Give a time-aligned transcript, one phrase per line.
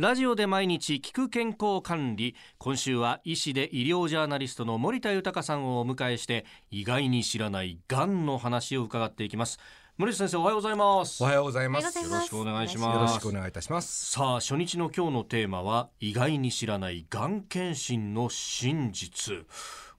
[0.00, 2.34] ラジオで毎日聞く健康管理。
[2.56, 9.58] 今週は医師で医療ジャーナリストの森田豊さんをお迎えして意外に知らないがんの話を伺っていきます。
[9.98, 11.22] 森田先生おはようございます。
[11.22, 12.02] おはようございます。
[12.02, 12.94] よろしくお願いします。
[12.94, 14.12] よろしくお願いいたします。
[14.12, 19.44] さあ初日の今日のテーマは意外に知らないがん検診の真実。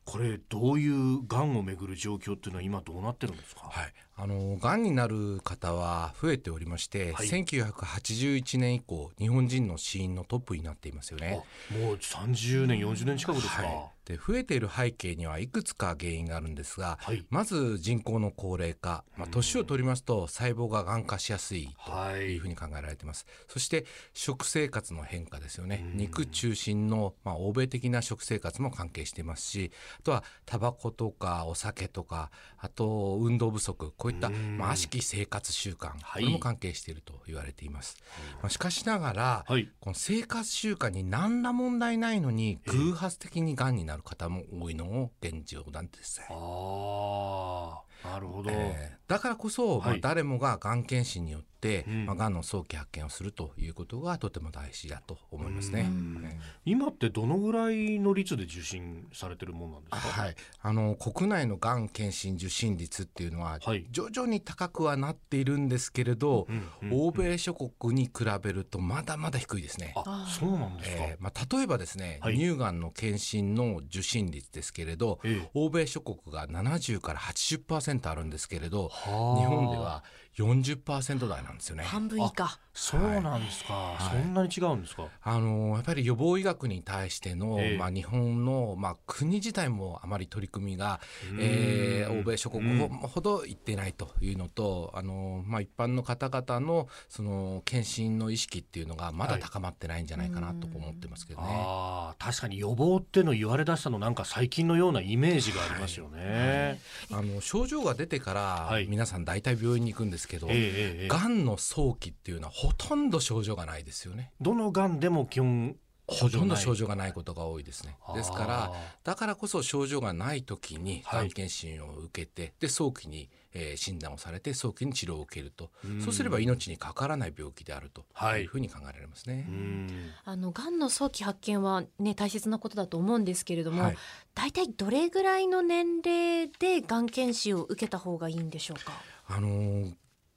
[0.03, 3.67] これどういうがんをめぐる状況っていうのは今どうなってるんですか？
[3.67, 3.93] はい
[4.23, 7.27] あのがんになる方は増えておりまして、はい。
[7.27, 11.43] 1981年以降日本人の死因のトップになっていますよね。
[11.71, 17.25] もう30年40年近くですか、はい、で増えている背景にはいくつか原因があるんですが、はい。
[17.31, 22.37] まず人口の高齢化、まあ、年を取りますと細胞ががん化しやすいとい。
[22.37, 25.83] うふうに考えられています、そして食生活の変化ですよね。
[25.93, 25.97] うん。
[25.97, 34.57] 肉中心の、まあ、欧米的な食生活も関係していますしあとはタバコとかお酒とかあと運動不足こういった、うん。
[34.57, 36.23] まあ、悪しき生活習慣、はい。
[36.23, 37.97] これも関係していると言われています、
[38.41, 39.69] まあ、しかしながら、はい。
[39.79, 42.77] この生活習慣に何ら問題ないのにええ。
[42.77, 46.19] 偶発的にがんになる方も多いのも現状なんです。
[46.19, 46.27] ね。
[46.29, 49.99] ああなるほど、えーだからこそ、まあ、はい。
[49.99, 52.05] 誰もががん検診によって、うん。
[52.05, 55.81] まあ、がんの早期発見をするということがとても大事だと思いますね。
[55.81, 56.21] うん。
[56.23, 56.31] えー。
[56.63, 60.21] 今ってどのぐらいの率で受診されてるもんなんですか？
[60.21, 63.85] はい、あの国内のがん検診受診率っていうのははい。
[63.91, 69.91] 徐々に高くはなっているんですけれど、うんうん欧米諸国に比べるとまだまだ低いですね。
[69.97, 72.37] あそうなんですか、えーまあ、例えばですね、はい。
[72.37, 75.49] 乳がんの検診の受診率ですけれど、ええ。
[75.53, 79.39] 欧米諸国が70から80%あるんですけれどはあ。
[79.39, 80.03] 日本では
[80.37, 81.83] 40%台なんですよね。
[81.83, 82.57] 半分以下。
[82.73, 84.21] そうなんですか、はい。
[84.23, 85.09] そんなに違うんですか？
[85.23, 87.77] あのやっぱり予防医学に対しての、ええ。
[87.77, 91.37] まあ、日本の、まあ、国自体もあまり取り組みが、うん。
[91.41, 92.87] えー欧米諸国うん。
[92.87, 101.47] ほほどいってないというのと、あのまあ、一般の方々のその検診の意識っていうのがまだ高まってないんじゃないかなと思ってますけどね。
[101.49, 106.79] ああ確かに予防っての言われ出したのなんか最近のようなイメージがありますよね、
[107.11, 114.31] あの症状が出てから、はい皆さん大体病院に行くんですけど、ええんの早期っていうのはほとんど症状がないですよね。
[114.41, 115.75] どのがんでも基本
[116.13, 117.97] ほとんど症状状がないことが多いですね。
[118.15, 118.71] ですから
[119.03, 121.19] だからこそ症状がない時にはい。
[121.19, 125.71] がん検診を受けて、で早期に、えー診断をされて早期に治療を受けると。
[125.85, 126.01] うん。
[126.01, 128.41] そうすれば命にかからない病気であるとはい。
[128.41, 129.45] いうふうに考えられますね。
[129.47, 130.11] うん。
[130.25, 133.97] あのがんの早期発見はね大切なことだと思うんですけれども、はい。
[134.33, 138.93] 大体どれぐらいの年齢でがん検診を受けた方がいいんでしょうか？
[139.27, 139.93] あのー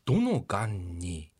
[0.06, 1.30] どのがんにはい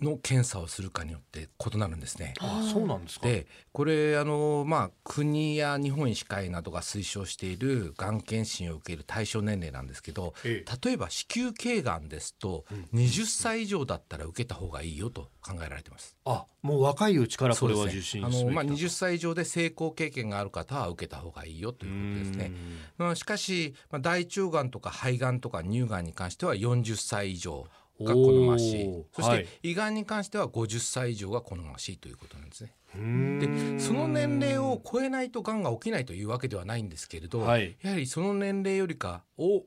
[0.00, 2.34] の検査をするかによって異なるんですね。
[2.40, 3.26] あそうなんですか。
[3.26, 12.98] でこれあの、まあ、国や日本医師会などが推奨しているがん検診を受ける対象年齢なんですけどえ例えば子宮頸がんですとうん。
[12.98, 16.16] 20歳以上だったら受けた方がいいよと考えられてます。
[16.24, 22.52] あもう若いうちからこれは受診ねあの、まあ、すべきだ20歳以上で成功経験がある方は受けた方がいいよということですね。
[22.96, 27.66] まあ、しかし、まあ、大腸がんとか肺がんとか乳がんに関しては40歳以上
[28.00, 29.04] が好ましい。
[29.12, 29.46] そして、はい。
[29.62, 32.72] 胃がんに関しては50歳以上が好ましいということなんですね。
[32.94, 33.38] うん。
[33.38, 37.76] でその年齢を超えないとがんが起きないというわけではないんですけれど、はい。
[37.82, 39.64] やはりその年齢よりかを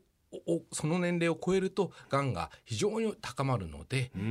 [0.48, 4.26] おその年齢を超えるとがんが非常に高まるので、うえん。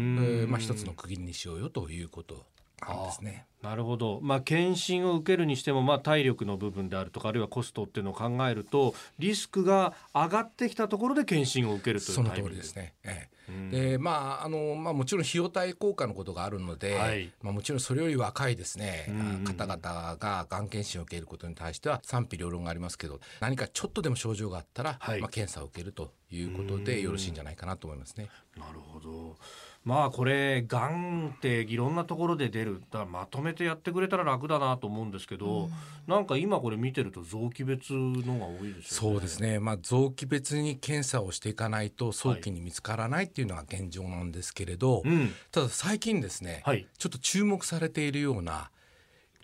[0.46, 2.46] ーまあ、一つの区切りにしようよということ
[2.86, 3.46] ですね。
[3.62, 12.94] なるほど、まあ、検診を受けるにしても、まあ、体力の部分であるとかあるいはコストっていうのを考えるとリスクが上がってきたところで検診を受けるというその通りですね。
[13.04, 13.40] ええ。
[13.50, 13.70] うん。
[13.70, 17.30] でまああのまあ、もちろん費用対効果のことがあるので、はい。
[17.42, 25.20] まあ、もちろんそれより若いですね、うん方々ががん検診を受けることに対しては賛否両論がありますけど何かちょっとでも症状があったら、はい。
[25.20, 26.84] まあ、検査を受けるということうん。
[26.84, 28.30] でよろしいんじゃないかなと思いますね。
[28.56, 29.36] なるほど
[29.82, 32.82] まあこれがんっていろんなところで出る。
[32.90, 35.70] だまとめてやってくれたら楽だなと思うんですけど、
[36.06, 39.14] なんか今これ見てると臓器別のが多いですよね。
[39.14, 45.32] そうですね、まあ、臓器別に検査をしていかないと早期に見つからないっていうのが現状なんですけれど、うん。
[45.50, 46.86] ただ最近ですね、はい。
[46.98, 48.70] ちょっと注目されているような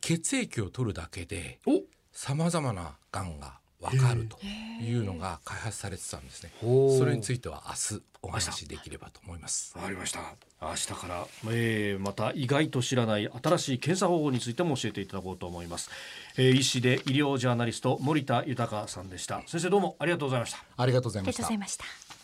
[0.02, 1.80] 血液を取るだけでお！
[2.12, 3.58] さまざまながんが
[3.90, 4.38] 分かると
[4.82, 6.50] いうのが開発されてたんですね。
[6.60, 9.76] それについては明日お話しできればと思います。
[9.76, 10.20] わかりました
[10.60, 15.90] 明日から、えーまた意外と知らない新しい検査方法についても教えていただこうと思います、
[16.36, 21.32] えー医師で医療ジャーナリスト森田豊さんでした先生どうもありがとうございましたありがとうございま
[21.66, 22.15] した。